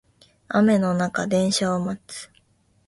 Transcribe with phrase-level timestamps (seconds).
[0.47, 2.31] 雨の中電車を待つ